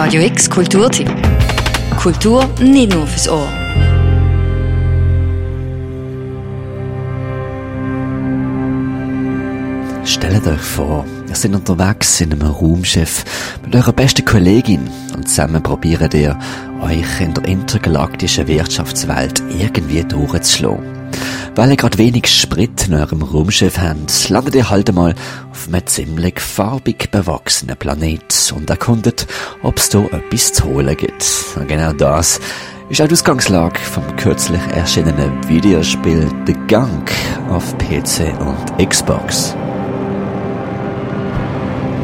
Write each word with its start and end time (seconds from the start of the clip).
Radio 0.00 0.22
X 0.22 0.48
Kulturtipp. 0.48 1.10
Kultur 1.96 2.48
nicht 2.60 2.94
nur 2.94 3.04
fürs 3.04 3.28
Ohr. 3.28 3.48
Stellt 10.04 10.46
euch 10.46 10.60
vor, 10.60 11.04
ihr 11.28 11.34
seid 11.34 11.52
unterwegs 11.52 12.20
in 12.20 12.32
einem 12.32 12.42
Raumschiff 12.42 13.24
mit 13.64 13.74
eurer 13.74 13.92
besten 13.92 14.24
Kollegin 14.24 14.88
und 15.16 15.28
zusammen 15.28 15.60
probiert 15.60 16.14
ihr, 16.14 16.38
euch 16.80 17.20
in 17.20 17.34
der 17.34 17.46
intergalaktischen 17.46 18.46
Wirtschaftswelt 18.46 19.42
irgendwie 19.50 20.04
durchzuschlagen. 20.04 20.97
Weil 21.58 21.70
ihr 21.70 21.76
gerade 21.76 21.98
wenig 21.98 22.28
Sprit 22.28 22.86
in 22.86 22.94
eurem 22.94 23.20
Raumschiff 23.20 23.80
habt, 23.80 24.28
landet 24.28 24.54
ihr 24.54 24.70
halt 24.70 24.90
einmal 24.90 25.16
auf 25.50 25.66
einem 25.66 25.84
ziemlich 25.88 26.38
farbig 26.38 27.10
bewachsenen 27.10 27.76
Planet 27.76 28.54
und 28.54 28.70
erkundet, 28.70 29.26
ob 29.64 29.76
es 29.78 29.88
da 29.88 30.04
etwas 30.04 30.52
zu 30.52 30.66
holen 30.66 30.96
gibt. 30.96 31.26
Und 31.56 31.66
genau 31.66 31.92
das 31.94 32.38
ist 32.90 33.02
auch 33.02 33.08
die 33.08 33.12
Ausgangslage 33.12 33.80
vom 33.80 34.04
kürzlich 34.14 34.60
erschienenen 34.72 35.32
Videospiel 35.48 36.28
The 36.46 36.54
Gunk 36.68 37.10
auf 37.50 37.76
PC 37.78 38.38
und 38.38 38.88
Xbox. 38.88 39.56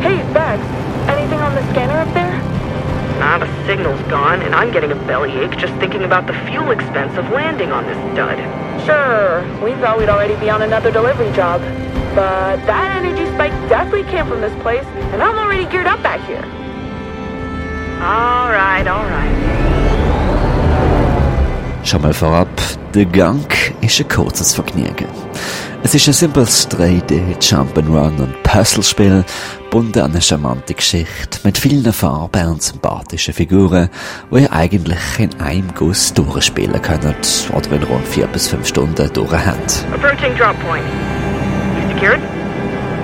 Hey, 0.00 0.20
Bex, 0.32 0.60
anything 1.08 1.40
on 1.40 1.52
the 1.56 1.72
scanner 1.72 2.02
up 2.02 2.14
there? 2.14 2.40
Ah, 3.20 3.40
the 3.40 3.48
signal's 3.66 4.00
gone, 4.08 4.42
and 4.42 4.54
I'm 4.54 4.70
getting 4.70 4.92
a 4.92 5.06
bellyache 5.08 5.58
just 5.58 5.74
thinking 5.80 6.04
about 6.04 6.28
the 6.28 6.38
fuel 6.48 6.70
expense 6.70 7.18
of 7.18 7.28
landing 7.32 7.72
on 7.72 7.84
this 7.86 7.98
dud. 8.16 8.38
Sure, 8.84 9.42
we 9.62 9.74
thought 9.80 9.98
we'd 9.98 10.08
already 10.08 10.36
be 10.36 10.50
on 10.50 10.62
another 10.62 10.90
delivery 10.90 11.30
job. 11.32 11.60
But 12.14 12.56
that 12.66 12.96
energy 12.96 13.26
spike 13.34 13.52
definitely 13.68 14.04
came 14.10 14.26
from 14.26 14.40
this 14.40 14.54
place, 14.62 14.84
and 15.12 15.22
I'm 15.22 15.38
already 15.38 15.64
geared 15.66 15.86
up 15.86 16.02
back 16.02 16.20
here. 16.26 16.44
Alright, 18.02 18.88
alright. 18.88 19.60
Schon 21.84 22.02
mal 22.02 22.12
vorab, 22.12 22.48
The 22.92 23.04
Gunk 23.04 23.74
ist 23.80 24.00
ein 24.00 24.08
kurzes 24.08 24.54
Vergnügen. 24.54 25.08
Es 25.82 25.94
ist 25.94 26.08
ein 26.08 26.12
simples 26.12 26.68
3D 26.68 27.36
Jump'n'Run 27.38 28.18
und 28.18 28.42
Puzzlespiel, 28.42 29.24
bunden 29.70 30.00
an 30.00 30.10
eine 30.10 30.20
charmante 30.20 30.74
Geschichte 30.74 31.38
mit 31.44 31.56
vielen 31.56 31.92
Farben 31.92 32.48
und 32.48 32.62
sympathischen 32.62 33.32
Figuren, 33.32 33.88
wo 34.28 34.38
ihr 34.38 34.52
eigentlich 34.52 34.98
in 35.18 35.30
einem 35.40 35.72
Guss 35.74 36.12
durchspielen 36.12 36.82
könnt 36.82 37.50
oder 37.54 37.72
in 37.72 37.82
rund 37.84 38.06
vier 38.08 38.26
bis 38.26 38.48
fünf 38.48 38.66
Stunden 38.66 39.12
durchhabt. 39.12 39.84
Approaching 39.94 40.36
drop 40.36 40.58
point. 40.60 40.84
You 41.76 41.94
secured? 41.94 42.20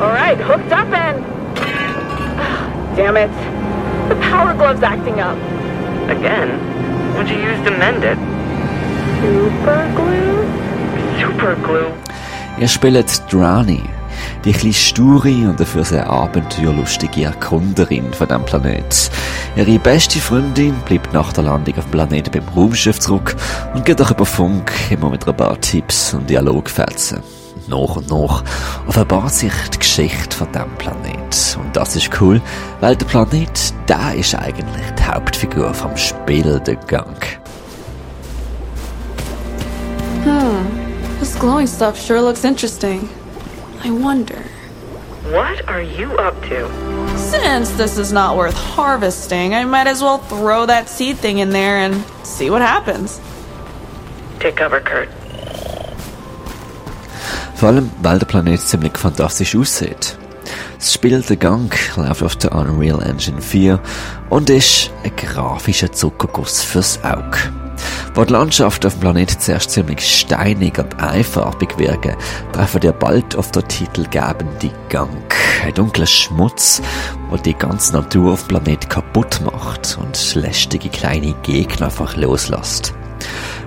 Alright, 0.00 0.38
hooked 0.38 0.72
up 0.72 0.86
and. 0.92 1.24
Damn 2.96 3.16
it. 3.16 3.30
The 4.08 4.16
power 4.30 4.54
glove's 4.54 4.82
acting 4.82 5.20
up. 5.20 5.36
Again? 6.08 6.48
What'd 7.14 7.30
you 7.30 7.42
use 7.42 7.62
to 7.64 7.70
mend 7.70 8.04
it? 8.04 8.18
Super 9.20 9.88
glue? 9.94 10.46
Super 11.20 11.56
glue. 11.56 11.92
Ihr 12.58 12.68
spielt 12.68 13.22
Drani, 13.32 13.82
die 14.44 14.52
kleine 14.52 14.74
sture 14.74 15.48
und 15.48 15.60
dafür 15.60 15.84
sehr 15.84 16.08
abenteuerlustige 16.08 17.24
Erkunderin 17.24 18.12
von 18.12 18.28
dem 18.28 18.44
Planet. 18.44 19.10
Ihre 19.56 19.78
beste 19.78 20.18
Freundin 20.18 20.74
bleibt 20.84 21.12
nach 21.12 21.32
der 21.32 21.44
Landung 21.44 21.76
auf 21.78 21.84
dem 21.84 21.90
Planeten 21.90 22.30
beim 22.30 22.48
Raumschiff 22.54 22.98
zurück 22.98 23.36
und 23.74 23.84
geht 23.84 24.00
auch 24.00 24.10
über 24.10 24.26
Funk 24.26 24.72
immer 24.90 25.10
mit 25.10 25.26
ein 25.26 25.36
paar 25.36 25.60
Tipps 25.60 26.14
und 26.14 26.28
Dialogfetzen. 26.28 27.22
Nach 27.68 27.96
und 27.96 28.10
nach 28.10 28.42
offenbart 28.88 29.32
sich 29.32 29.52
die 29.72 29.78
Geschichte 29.78 30.36
von 30.36 30.48
diesem 30.52 30.74
Planet. 30.78 31.58
Und 31.60 31.76
das 31.76 31.94
ist 31.94 32.10
cool, 32.20 32.40
weil 32.80 32.96
der 32.96 33.06
Planet, 33.06 33.74
da 33.86 34.10
ist 34.10 34.34
eigentlich 34.34 34.90
die 34.98 35.04
Hauptfigur 35.04 35.72
vom 35.72 35.96
Spiel, 35.96 36.60
der 36.60 36.76
Gang. 36.76 37.16
This 41.20 41.38
glowing 41.38 41.68
stuff 41.68 42.00
sure 42.00 42.20
looks 42.20 42.42
interesting. 42.42 43.08
I 43.84 43.90
wonder. 43.90 44.44
What 45.30 45.68
are 45.68 45.82
you 45.82 46.12
up 46.18 46.40
to? 46.42 46.68
Since 47.16 47.72
this 47.72 47.98
is 47.98 48.12
not 48.12 48.36
worth 48.36 48.54
harvesting, 48.54 49.54
I 49.54 49.64
might 49.64 49.86
as 49.86 50.02
well 50.02 50.18
throw 50.18 50.66
that 50.66 50.88
seed 50.88 51.16
thing 51.16 51.38
in 51.38 51.50
there 51.50 51.78
and 51.78 52.04
see 52.22 52.50
what 52.50 52.62
happens. 52.62 53.20
Take 54.38 54.56
cover, 54.56 54.80
Kurt. 54.80 55.08
Vor 57.56 57.68
allem, 57.68 57.90
weil 58.02 58.18
der 58.18 58.26
Planet 58.26 58.60
ziemlich 58.60 58.96
fantastisch 58.98 59.56
aussieht. 59.56 60.16
Das 60.78 60.92
Spiel 60.92 61.22
The 61.22 61.36
Gang 61.36 61.72
läuft 61.96 62.22
auf 62.22 62.36
der 62.36 62.52
Unreal 62.52 63.00
Engine 63.02 63.40
4 63.40 63.80
und 64.30 64.50
ist 64.50 64.90
ein 65.04 65.14
grafischer 65.14 65.92
Zuckerguss 65.92 66.62
fürs 66.62 66.98
Auge. 67.04 67.61
Wo 68.14 68.24
die 68.24 68.32
Landschaften 68.32 68.88
auf 68.88 68.94
dem 68.94 69.00
Planet 69.00 69.30
zuerst 69.30 69.70
ziemlich 69.70 70.00
steinig 70.00 70.78
und 70.78 71.00
einfarbig 71.02 71.78
wirken, 71.78 72.14
treffen 72.52 72.82
wir 72.82 72.92
bald 72.92 73.36
auf 73.36 73.50
der 73.52 73.66
titelgebende 73.66 74.70
Gang. 74.90 75.34
Ein 75.64 75.72
dunkler 75.72 76.06
Schmutz, 76.06 76.82
der 77.30 77.38
die 77.38 77.54
ganze 77.54 77.94
Natur 77.94 78.34
auf 78.34 78.42
dem 78.42 78.48
Planet 78.48 78.90
kaputt 78.90 79.40
macht 79.42 79.96
und 79.98 80.34
lästige 80.34 80.90
kleine 80.90 81.34
Gegner 81.42 81.86
einfach 81.86 82.14
loslässt. 82.16 82.92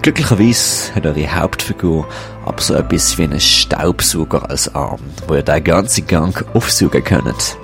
Glücklicherweise 0.00 0.94
hat 0.94 1.04
eure 1.04 1.34
Hauptfigur 1.34 2.08
aber 2.46 2.62
so 2.62 2.74
etwas 2.74 3.18
wie 3.18 3.24
einen 3.24 3.40
Staubsauger 3.40 4.48
als 4.48 4.74
Arm, 4.74 5.00
wo 5.28 5.34
ihr 5.34 5.42
den 5.42 5.62
ganzen 5.62 6.06
Gang 6.06 6.42
aufsaugen 6.54 7.04
könnt. 7.04 7.58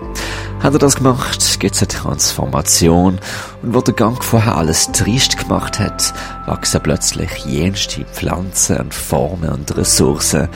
Hat 0.66 0.72
er 0.72 0.80
das 0.80 0.96
gemacht, 0.96 1.60
gibt's 1.60 1.78
eine 1.78 1.86
Transformation 1.86 3.20
und 3.62 3.72
wo 3.72 3.80
der 3.82 3.94
Gang 3.94 4.20
vorher 4.24 4.56
alles 4.56 4.90
trist 4.90 5.38
gemacht 5.38 5.78
hat, 5.78 6.12
wachsen 6.46 6.80
plötzlich 6.82 7.30
jenste 7.44 8.04
Pflanzen 8.04 8.78
und 8.78 8.92
Formen 8.92 9.48
und 9.48 9.76
Ressourcen 9.76 10.48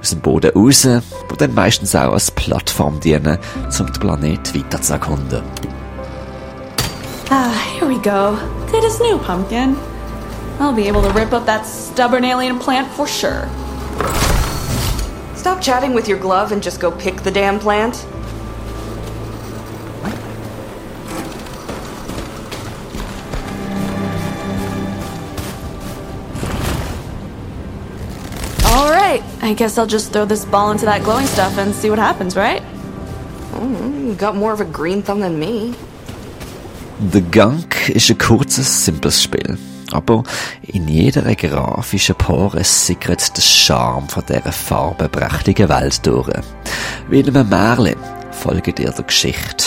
aus 0.00 0.10
dem 0.12 0.20
Boden 0.20 0.50
raus, 0.56 0.84
die 0.84 1.36
dann 1.36 1.52
meistens 1.52 1.94
auch 1.94 2.14
als 2.14 2.30
Plattform 2.30 3.00
dienen, 3.00 3.36
um 3.78 3.84
den 3.84 3.92
Planet 3.92 4.54
weiter 4.54 4.80
zu 4.80 4.94
erkunden. 4.94 5.42
Ah, 7.28 7.50
here 7.78 7.86
we 7.86 7.96
go. 7.96 8.38
Good 8.72 8.86
as 8.86 8.98
new, 8.98 9.18
pumpkin. 9.18 9.76
I'll 10.58 10.72
be 10.72 10.88
able 10.88 11.02
to 11.02 11.10
rip 11.10 11.34
up 11.34 11.44
that 11.44 11.66
stubborn 11.66 12.24
alien 12.24 12.58
plant 12.58 12.88
for 12.96 13.06
sure. 13.06 13.46
Stop 15.36 15.60
chatting 15.60 15.92
with 15.94 16.08
your 16.08 16.18
glove 16.18 16.50
and 16.50 16.64
just 16.64 16.80
go 16.80 16.90
pick 16.90 17.22
the 17.24 17.30
damn 17.30 17.58
plant. 17.58 18.06
I 29.42 29.54
guess 29.54 29.78
I'll 29.78 29.86
just 29.86 30.12
throw 30.12 30.26
this 30.26 30.44
ball 30.44 30.70
into 30.70 30.84
that 30.84 31.02
glowing 31.02 31.26
stuff 31.26 31.56
and 31.58 31.74
see 31.74 31.90
what 31.90 31.98
happens, 31.98 32.36
right? 32.36 32.62
You 33.54 34.14
got 34.18 34.36
more 34.36 34.52
of 34.52 34.60
a 34.60 34.64
green 34.64 35.02
thumb 35.02 35.20
than 35.20 35.38
me. 35.38 35.74
The 37.10 37.22
Gunk 37.22 37.88
ist 37.88 38.10
ein 38.10 38.18
kurzes, 38.18 38.84
simples 38.84 39.22
Spiel. 39.22 39.56
Aber 39.92 40.22
in 40.62 40.86
jeder 40.86 41.34
grafischen 41.34 42.14
Pore 42.14 42.62
sickert 42.62 43.36
der 43.36 43.42
Charme 43.42 44.08
von 44.08 44.22
dieser 44.28 44.52
farbenprächtigen 44.52 45.68
Welt 45.68 46.06
durch. 46.06 46.28
Wie 47.08 47.20
in 47.20 47.34
einem 47.34 47.48
Märchen 47.48 47.96
folgt 48.30 48.78
ihr 48.78 48.90
der 48.90 49.04
Geschichte, 49.04 49.64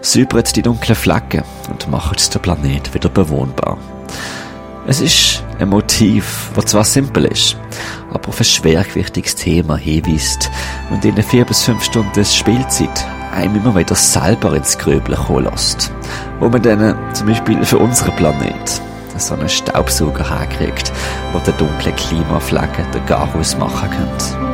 säubert 0.00 0.54
die 0.56 0.62
dunklen 0.62 0.96
Flecken 0.96 1.42
und 1.68 1.90
macht 1.90 2.32
den 2.32 2.40
Planet 2.40 2.94
wieder 2.94 3.08
bewohnbar. 3.08 3.76
Es 4.86 5.00
ist 5.00 5.35
ein 5.58 5.68
Motiv, 5.68 6.50
das 6.54 6.66
zwar 6.66 6.84
simpel 6.84 7.26
ist, 7.26 7.56
aber 8.12 8.28
auf 8.28 8.38
ein 8.38 8.44
schwergewichtiges 8.44 9.34
Thema 9.34 9.76
hinweist 9.76 10.50
und 10.90 11.04
in 11.04 11.22
vier 11.22 11.44
bis 11.44 11.62
fünf 11.62 11.82
Stunden 11.82 12.24
Spielzeit 12.24 13.06
einem 13.32 13.56
immer 13.56 13.76
wieder 13.76 13.94
selber 13.94 14.54
ins 14.54 14.78
Grübeln 14.78 15.18
kommen 15.18 15.44
lässt. 15.44 15.92
Wo 16.40 16.48
man 16.48 16.62
dann 16.62 16.96
zum 17.14 17.26
Beispiel 17.26 17.64
für 17.64 17.78
unseren 17.78 18.14
Planet 18.16 18.80
so 19.18 19.34
einen 19.34 19.48
Staubsauger 19.48 20.28
herkriegt, 20.28 20.92
wo 21.32 21.38
der 21.38 21.54
dunkle 21.54 21.92
Klimaflecken 21.92 22.84
den 22.92 23.06
Garaus 23.06 23.56
machen 23.56 23.90
könnte. 23.90 24.46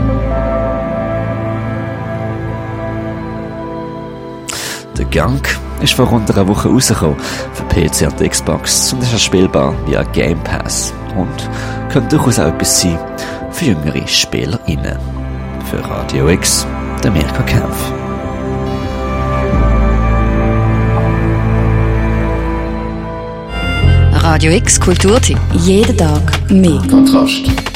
Der 4.97 5.07
Gang 5.07 5.49
ist 5.81 5.95
vor 5.95 6.07
rund 6.07 6.31
einer 6.31 6.47
Woche 6.47 6.69
rausgekommen 6.69 7.17
für 7.19 7.65
PC 7.65 8.13
und 8.13 8.31
Xbox 8.31 8.93
und 8.93 9.03
ist 9.03 9.21
spielbar 9.21 9.75
via 9.87 10.05
Game 10.05 10.39
Pass 10.45 10.95
und 11.17 11.49
könnte 11.91 12.17
durchaus 12.17 12.39
auch 12.39 12.47
etwas 12.47 12.81
sein 12.81 12.99
für 13.51 13.67
jüngere 13.67 14.07
SpielerInnen. 14.07 14.97
Für 15.71 15.89
Radio 15.89 16.29
X, 16.29 16.67
der 17.03 17.11
Mirko 17.11 17.43
Kempf. 17.45 17.93
Radio 24.23 24.53
X 24.53 24.79
Kulturtipp. 24.79 25.39
Jeden 25.53 25.97
Tag 25.97 26.51
mehr. 26.51 26.81
Kontrast. 26.89 27.72